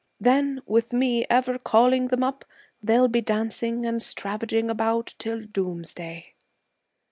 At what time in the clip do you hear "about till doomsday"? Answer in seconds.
4.67-6.33